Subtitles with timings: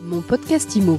[0.00, 0.98] Mon podcast IMO.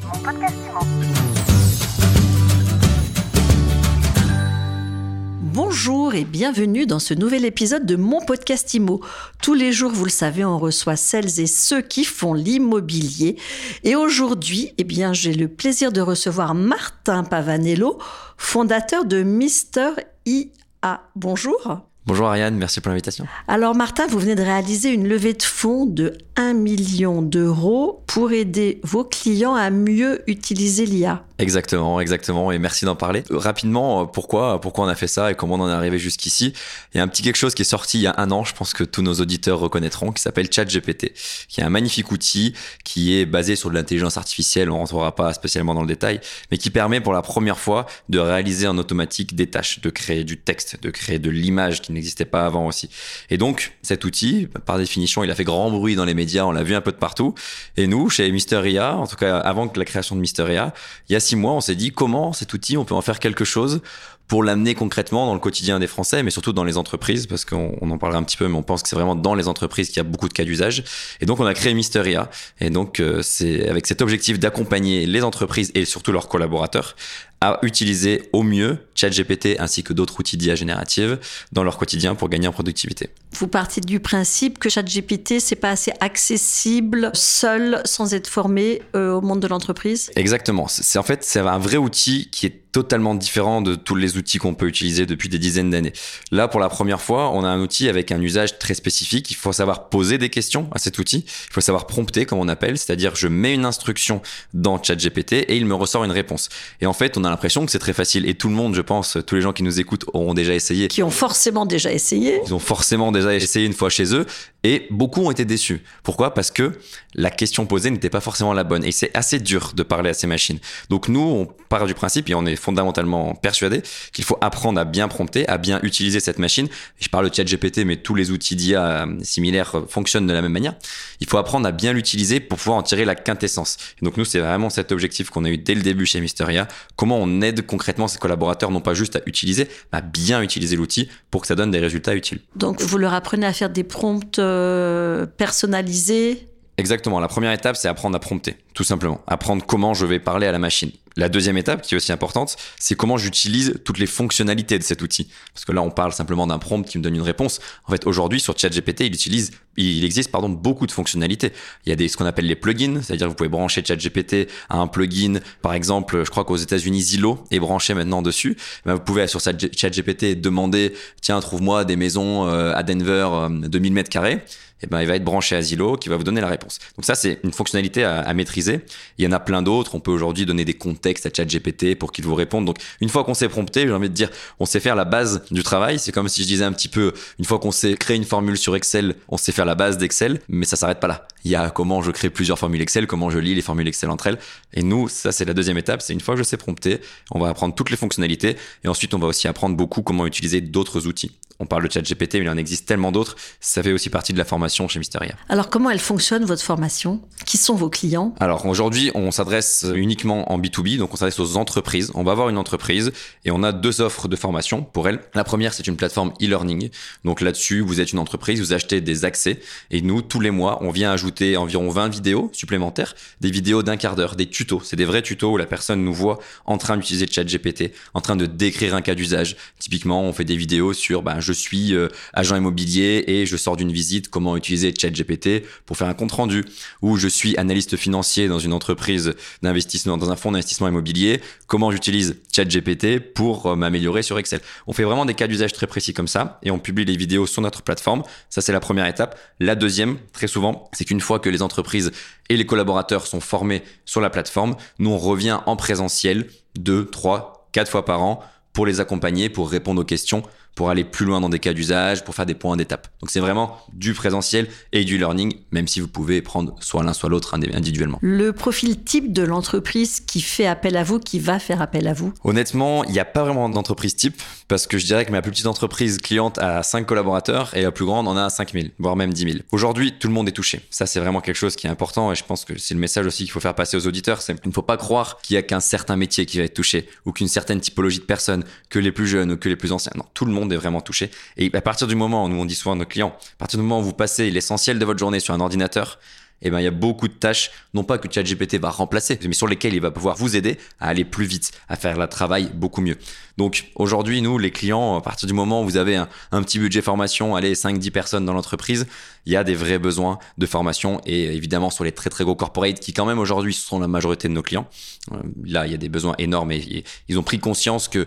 [5.42, 9.00] Bonjour et bienvenue dans ce nouvel épisode de mon podcast IMO.
[9.42, 13.38] Tous les jours, vous le savez, on reçoit celles et ceux qui font l'immobilier.
[13.84, 18.00] Et aujourd'hui, eh bien, j'ai le plaisir de recevoir Martin Pavanello,
[18.38, 19.92] fondateur de Mister
[20.26, 21.02] IA.
[21.16, 21.89] Bonjour.
[22.10, 23.28] Bonjour Ariane, merci pour l'invitation.
[23.48, 28.32] Alors Martin, vous venez de réaliser une levée de fonds de 1 million d'euros pour
[28.32, 31.24] aider vos clients à mieux utiliser l'IA.
[31.40, 32.52] Exactement, exactement.
[32.52, 33.24] Et merci d'en parler.
[33.32, 35.98] Euh, rapidement, euh, pourquoi, pourquoi on a fait ça et comment on en est arrivé
[35.98, 36.54] jusqu'ici?
[36.94, 38.44] Il y a un petit quelque chose qui est sorti il y a un an,
[38.44, 41.14] je pense que tous nos auditeurs reconnaîtront, qui s'appelle ChatGPT,
[41.48, 44.70] qui est un magnifique outil qui est basé sur de l'intelligence artificielle.
[44.70, 46.20] On rentrera pas spécialement dans le détail,
[46.52, 50.26] mais qui permet pour la première fois de réaliser en automatique des tâches, de créer
[50.26, 52.90] du texte, de créer de l'image qui n'existait pas avant aussi.
[53.30, 56.44] Et donc, cet outil, par définition, il a fait grand bruit dans les médias.
[56.44, 57.34] On l'a vu un peu de partout.
[57.78, 60.74] Et nous, chez Mysteria, en tout cas avant que la création de Mysteria,
[61.08, 63.20] il y a six mois, on s'est dit comment cet outil, on peut en faire
[63.20, 63.82] quelque chose
[64.30, 67.76] pour l'amener concrètement dans le quotidien des Français, mais surtout dans les entreprises, parce qu'on
[67.82, 69.98] en parlera un petit peu, mais on pense que c'est vraiment dans les entreprises qu'il
[69.98, 70.84] y a beaucoup de cas d'usage.
[71.20, 72.30] Et donc, on a créé Mysteria.
[72.62, 76.96] Et donc, euh, c'est avec cet objectif d'accompagner les entreprises et surtout leurs collaborateurs
[77.42, 81.20] à utiliser au mieux ChatGPT ainsi que d'autres outils d'IA générative
[81.52, 83.10] dans leur quotidien pour gagner en productivité.
[83.32, 89.14] Vous partez du principe que ChatGPT c'est pas assez accessible seul sans être formé euh,
[89.14, 90.12] au monde de l'entreprise?
[90.16, 90.68] Exactement.
[90.68, 94.38] C'est en fait c'est un vrai outil qui est totalement différent de tous les outils
[94.38, 95.94] qu'on peut utiliser depuis des dizaines d'années.
[96.32, 99.32] Là, pour la première fois, on a un outil avec un usage très spécifique.
[99.32, 101.26] Il faut savoir poser des questions à cet outil.
[101.26, 104.22] Il faut savoir prompter, comme on appelle, c'est-à-dire je mets une instruction
[104.54, 106.50] dans ChatGPT et il me ressort une réponse.
[106.82, 108.28] Et en fait, on a l'impression que c'est très facile.
[108.28, 110.88] Et tout le monde, je pense, tous les gens qui nous écoutent auront déjà essayé.
[110.88, 112.40] Qui ont forcément déjà essayé.
[112.46, 114.26] Ils ont forcément déjà essayé une fois chez eux.
[114.64, 115.82] Et beaucoup ont été déçus.
[116.04, 116.34] Pourquoi?
[116.34, 116.74] Parce que
[117.16, 118.84] la question posée n'était pas forcément la bonne.
[118.84, 120.60] Et c'est assez dur de parler à ces machines.
[120.90, 123.82] Donc nous, on part du principe et on est fondamentalement persuadé
[124.14, 126.68] qu'il faut apprendre à bien prompter, à bien utiliser cette machine.
[127.00, 130.52] Je parle de chat GPT, mais tous les outils d'IA similaires fonctionnent de la même
[130.52, 130.76] manière.
[131.20, 133.78] Il faut apprendre à bien l'utiliser pour pouvoir en tirer la quintessence.
[134.02, 136.68] Et donc nous, c'est vraiment cet objectif qu'on a eu dès le début chez Mysteria.
[136.96, 140.76] Comment on aide concrètement ses collaborateurs, non pas juste à utiliser, mais à bien utiliser
[140.76, 142.40] l'outil pour que ça donne des résultats utiles.
[142.56, 146.48] Donc vous leur apprenez à faire des prompts euh, personnalisés?
[146.78, 147.20] Exactement.
[147.20, 149.20] La première étape, c'est apprendre à prompter, tout simplement.
[149.28, 150.90] Apprendre comment je vais parler à la machine.
[151.18, 155.02] La deuxième étape, qui est aussi importante, c'est comment j'utilise toutes les fonctionnalités de cet
[155.02, 155.28] outil.
[155.54, 157.60] Parce que là, on parle simplement d'un prompt qui me donne une réponse.
[157.88, 161.52] En fait, aujourd'hui, sur ChatGPT, il utilise, il existe, pardon, beaucoup de fonctionnalités.
[161.86, 164.48] Il y a des, ce qu'on appelle les plugins, c'est-à-dire que vous pouvez brancher ChatGPT
[164.70, 165.42] à un plugin.
[165.62, 168.56] Par exemple, je crois qu'aux États-Unis, Zillow est branché maintenant dessus.
[168.86, 173.92] Ben, vous pouvez, sur ChatGPT, demander, tiens, trouve-moi des maisons euh, à Denver de 1000
[173.92, 174.42] mètres carrés
[174.82, 176.80] eh ben, il va être branché à Zillow qui va vous donner la réponse.
[176.96, 178.69] Donc ça, c'est une fonctionnalité à, maîtriser.
[179.18, 179.96] Il y en a plein d'autres.
[179.96, 182.66] On peut aujourd'hui donner des contextes à ChatGPT pour qu'il vous réponde.
[182.66, 185.44] Donc une fois qu'on s'est prompté, j'ai envie de dire, on sait faire la base
[185.52, 186.00] du travail.
[186.00, 188.58] C'est comme si je disais un petit peu, une fois qu'on sait créer une formule
[188.58, 191.28] sur Excel, on sait faire la base d'Excel, mais ça s'arrête pas là.
[191.46, 194.10] Il y a comment je crée plusieurs formules Excel, comment je lis les formules Excel
[194.10, 194.40] entre elles.
[194.74, 196.02] Et nous, ça c'est la deuxième étape.
[196.02, 197.00] C'est une fois que je sais prompter,
[197.32, 200.62] on va apprendre toutes les fonctionnalités et ensuite on va aussi apprendre beaucoup comment utiliser
[200.62, 201.32] d'autres outils.
[201.62, 203.36] On parle de ChatGPT, mais il en existe tellement d'autres.
[203.60, 205.36] Ça fait aussi partie de la formation chez Mysteria.
[205.50, 207.22] Alors, comment elle fonctionne, votre formation?
[207.46, 208.34] Qui sont vos clients?
[208.40, 212.12] Alors, aujourd'hui, on s'adresse uniquement en B2B, donc on s'adresse aux entreprises.
[212.16, 213.12] On va avoir une entreprise
[213.44, 215.20] et on a deux offres de formation pour elle.
[215.34, 216.92] La première, c'est une plateforme e-learning.
[217.26, 219.60] Donc là-dessus, vous êtes une entreprise, vous achetez des accès
[219.92, 223.98] et nous, tous les mois, on vient ajouter environ 20 vidéos supplémentaires, des vidéos d'un
[223.98, 224.82] quart d'heure, des tutos.
[224.86, 228.38] C'est des vrais tutos où la personne nous voit en train d'utiliser ChatGPT, en train
[228.38, 229.58] de décrire un cas d'usage.
[229.78, 233.76] Typiquement, on fait des vidéos sur ben, je suis euh, agent immobilier et je sors
[233.76, 236.64] d'une visite, comment utiliser ChatGPT pour faire un compte rendu,
[237.02, 239.34] ou je suis analyste financier dans une entreprise
[239.64, 244.62] d'investissement, dans un fonds d'investissement immobilier, comment j'utilise ChatGPT pour euh, m'améliorer sur Excel.
[244.86, 247.48] On fait vraiment des cas d'usage très précis comme ça et on publie les vidéos
[247.48, 248.22] sur notre plateforme.
[248.52, 249.40] Ça, c'est la première étape.
[249.60, 252.12] La deuxième, très souvent, c'est qu'une fois que les entreprises
[252.50, 256.48] et les collaborateurs sont formés sur la plateforme, nous, on revient en présentiel
[256.78, 258.44] deux, trois, quatre fois par an
[258.74, 260.44] pour les accompagner, pour répondre aux questions
[260.80, 263.10] pour aller plus loin dans des cas d'usage, pour faire des points d'étape.
[263.20, 267.12] Donc c'est vraiment du présentiel et du learning, même si vous pouvez prendre soit l'un
[267.12, 268.18] soit l'autre individuellement.
[268.22, 272.14] Le profil type de l'entreprise qui fait appel à vous, qui va faire appel à
[272.14, 272.34] vous?
[272.46, 275.52] Honnêtement, il n'y a pas vraiment d'entreprise type, parce que je dirais que ma plus
[275.52, 279.34] petite entreprise cliente a 5 collaborateurs et la plus grande en a 5000, voire même
[279.34, 279.58] 10 000.
[279.74, 280.80] Aujourd'hui, tout le monde est touché.
[280.92, 283.26] Ça, c'est vraiment quelque chose qui est important et je pense que c'est le message
[283.26, 284.42] aussi qu'il faut faire passer aux auditeurs.
[284.42, 286.74] C'est qu'il ne faut pas croire qu'il n'y a qu'un certain métier qui va être
[286.74, 289.92] touché ou qu'une certaine typologie de personnes, que les plus jeunes ou que les plus
[289.92, 290.14] anciens.
[290.16, 291.32] Non, tout le monde est vraiment touché.
[291.58, 293.80] Et à partir du moment où nous on dit souvent à nos clients, à partir
[293.80, 296.20] du moment où vous passez l'essentiel de votre journée sur un ordinateur,
[296.62, 299.54] eh ben, il y a beaucoup de tâches, non pas que ChatGPT va remplacer, mais
[299.54, 302.70] sur lesquelles il va pouvoir vous aider à aller plus vite, à faire le travail
[302.74, 303.18] beaucoup mieux.
[303.58, 306.28] Donc aujourd'hui, nous, les clients, à partir du moment où vous avez un,
[306.64, 309.06] petit budget formation, allez, 5-10 personnes dans l'entreprise,
[309.46, 312.56] il y a des vrais besoins de formation et évidemment sur les très très gros
[312.56, 314.88] corporates qui quand même aujourd'hui sont la majorité de nos clients.
[315.32, 318.26] Euh, là, il y a des besoins énormes et, ils ont pris conscience que euh,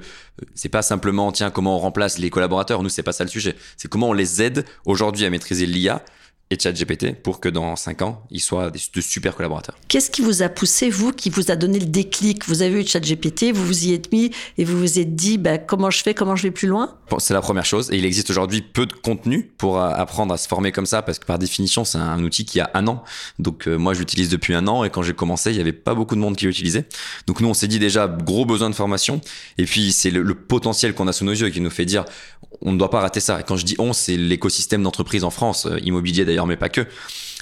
[0.55, 3.56] c'est pas simplement tiens comment on remplace les collaborateurs, nous c'est pas ça le sujet,
[3.76, 6.02] c'est comment on les aide aujourd'hui à maîtriser l'IA
[6.52, 9.75] et ChatGPT pour que dans 5 ans, ils soient de super collaborateurs.
[9.88, 12.46] Qu'est-ce qui vous a poussé, vous, qui vous a donné le déclic?
[12.46, 15.56] Vous avez eu ChatGPT, vous vous y êtes mis et vous vous êtes dit bah,
[15.56, 16.99] comment je fais, comment je vais plus loin?
[17.19, 17.90] C'est la première chose.
[17.90, 21.00] Et il existe aujourd'hui peu de contenu pour euh, apprendre à se former comme ça
[21.00, 23.02] parce que par définition, c'est un outil qui a un an.
[23.38, 25.72] Donc euh, moi, je l'utilise depuis un an et quand j'ai commencé, il n'y avait
[25.72, 26.87] pas beaucoup de monde qui l'utilisait.
[27.26, 29.22] Donc nous, on s'est dit déjà gros besoin de formation.
[29.56, 32.04] Et puis c'est le, le potentiel qu'on a sous nos yeux qui nous fait dire
[32.64, 33.41] on ne doit pas rater ça.
[33.41, 36.69] Et quand je dis on, c'est l'écosystème d'entreprise en France, euh, immobilier d'ailleurs mais pas
[36.69, 36.87] que.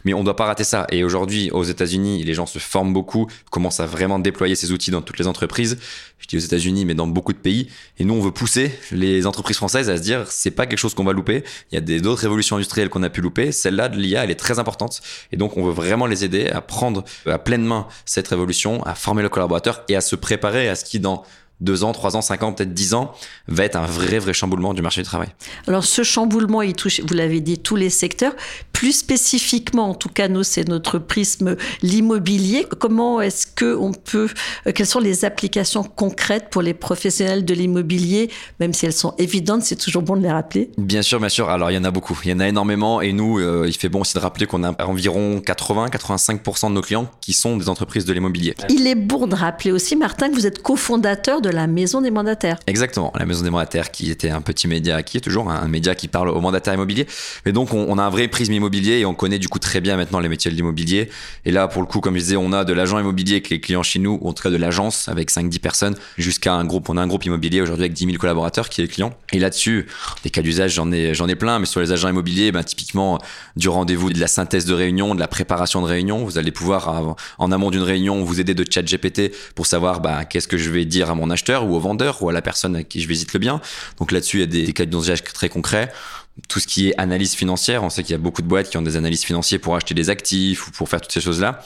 [0.04, 0.86] Mais on doit pas rater ça.
[0.90, 4.90] Et aujourd'hui, aux États-Unis, les gens se forment beaucoup, commencent à vraiment déployer ces outils
[4.90, 5.78] dans toutes les entreprises.
[6.18, 7.68] Je dis aux États-Unis, mais dans beaucoup de pays.
[7.98, 10.94] Et nous, on veut pousser les entreprises françaises à se dire, c'est pas quelque chose
[10.94, 11.44] qu'on va louper.
[11.70, 13.52] Il y a des d'autres révolutions industrielles qu'on a pu louper.
[13.52, 15.02] Celle-là de l'IA, elle est très importante.
[15.32, 18.94] Et donc, on veut vraiment les aider à prendre à pleine main cette révolution, à
[18.94, 21.24] former le collaborateur et à se préparer à ce qui, dans
[21.60, 23.12] deux ans, trois ans, cinq ans, peut-être dix ans,
[23.48, 25.28] va être un vrai, vrai chamboulement du marché du travail.
[25.66, 28.34] Alors ce chamboulement, il touche, vous l'avez dit, tous les secteurs.
[28.72, 32.66] Plus spécifiquement, en tout cas, nous, c'est notre prisme, l'immobilier.
[32.78, 34.28] Comment est-ce que on peut,
[34.66, 39.14] euh, quelles sont les applications concrètes pour les professionnels de l'immobilier, même si elles sont
[39.18, 40.70] évidentes, c'est toujours bon de les rappeler?
[40.78, 41.50] Bien sûr, bien sûr.
[41.50, 43.76] Alors il y en a beaucoup, il y en a énormément, et nous, euh, il
[43.76, 47.68] fait bon aussi de rappeler qu'on a environ 80-85% de nos clients qui sont des
[47.68, 48.54] entreprises de l'immobilier.
[48.70, 52.10] Il est bon de rappeler aussi, Martin, que vous êtes cofondateur de la Maison des
[52.10, 52.58] mandataires.
[52.66, 55.94] Exactement, la Maison des mandataires qui était un petit média, qui est toujours un média
[55.94, 57.06] qui parle aux mandataires immobiliers.
[57.46, 59.96] Mais donc on, a un vrai prisme immobilier et on connaît du coup très bien
[59.96, 61.10] maintenant les métiers de l'immobilier.
[61.44, 63.60] Et là pour le coup, comme je disais, on a de l'agent immobilier avec les
[63.60, 66.88] clients chez nous, ou en tout cas de l'agence avec 5-10 personnes, jusqu'à un groupe.
[66.88, 69.12] On a un groupe immobilier aujourd'hui avec 10 000 collaborateurs qui est client.
[69.32, 69.86] Et là-dessus,
[70.22, 73.18] des cas d'usage, j'en ai, j'en ai plein, mais sur les agents immobiliers, ben, typiquement
[73.56, 77.16] du rendez-vous, de la synthèse de réunion, de la préparation de réunion, vous allez pouvoir
[77.38, 80.70] en amont d'une réunion vous aider de chat GPT pour savoir ben, qu'est-ce que je
[80.70, 83.08] vais dire à mon acheteur ou au vendeur ou à la personne à qui je
[83.08, 83.60] visite le bien.
[83.98, 85.92] Donc là-dessus, il y a des, cas d'usage très concrets
[86.48, 88.78] tout ce qui est analyse financière, on sait qu'il y a beaucoup de boîtes qui
[88.78, 91.62] ont des analyses financières pour acheter des actifs ou pour faire toutes ces choses-là.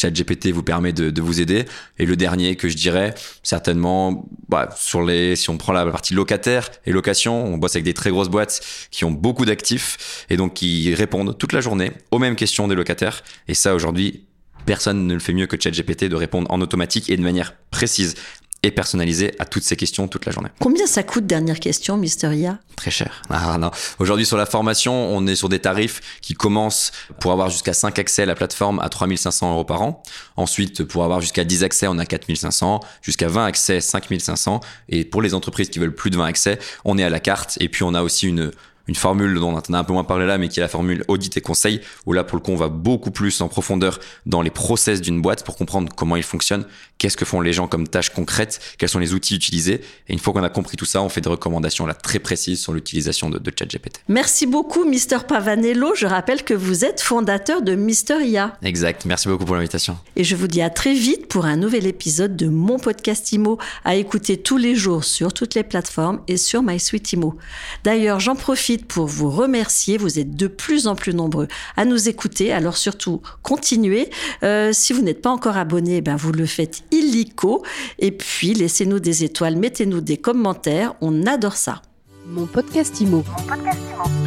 [0.00, 1.66] ChatGPT vous permet de, vous aider.
[1.98, 6.14] Et le dernier que je dirais, certainement, bah, sur les, si on prend la partie
[6.14, 10.36] locataire et location, on bosse avec des très grosses boîtes qui ont beaucoup d'actifs et
[10.36, 13.22] donc qui répondent toute la journée aux mêmes questions des locataires.
[13.46, 14.24] Et ça, aujourd'hui,
[14.64, 18.14] personne ne le fait mieux que ChatGPT de répondre en automatique et de manière précise
[18.62, 20.50] et personnalisé à toutes ces questions toute la journée.
[20.60, 22.58] Combien ça coûte, dernière question, Mister Ia?
[22.76, 23.22] Très cher.
[23.32, 23.70] Ah, non.
[23.98, 27.98] Aujourd'hui, sur la formation, on est sur des tarifs qui commencent pour avoir jusqu'à 5
[27.98, 30.02] accès à la plateforme à 3500 euros par an.
[30.36, 32.80] Ensuite, pour avoir jusqu'à 10 accès, on a 4500.
[33.02, 34.60] Jusqu'à 20 accès, 5500.
[34.88, 37.56] Et pour les entreprises qui veulent plus de 20 accès, on est à la carte.
[37.60, 38.50] Et puis, on a aussi une,
[38.90, 41.04] une formule dont on a un peu moins parlé là, mais qui est la formule
[41.06, 44.42] audit et conseil, où là, pour le coup, on va beaucoup plus en profondeur dans
[44.42, 46.64] les process d'une boîte pour comprendre comment ils fonctionnent,
[46.98, 49.80] qu'est-ce que font les gens comme tâches concrètes, quels sont les outils utilisés.
[50.08, 52.60] Et une fois qu'on a compris tout ça, on fait des recommandations là très précises
[52.60, 54.00] sur l'utilisation de, de ChatGPT.
[54.08, 55.94] Merci beaucoup, Mister Pavanello.
[55.94, 58.58] Je rappelle que vous êtes fondateur de Mister IA.
[58.62, 59.04] Exact.
[59.04, 59.98] Merci beaucoup pour l'invitation.
[60.16, 63.56] Et je vous dis à très vite pour un nouvel épisode de mon podcast IMO
[63.84, 67.36] à écouter tous les jours sur toutes les plateformes et sur MySuite IMO.
[67.84, 69.98] D'ailleurs, j'en profite pour vous remercier.
[69.98, 72.52] Vous êtes de plus en plus nombreux à nous écouter.
[72.52, 74.10] Alors surtout, continuez.
[74.42, 77.64] Euh, si vous n'êtes pas encore abonné, ben vous le faites illico.
[77.98, 80.94] Et puis, laissez-nous des étoiles, mettez-nous des commentaires.
[81.00, 81.82] On adore ça.
[82.26, 84.19] Mon podcast Mon podcast Imo.